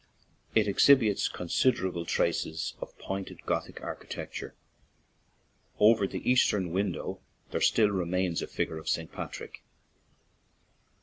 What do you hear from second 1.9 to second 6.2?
traces of pointed Gothic architecture. Over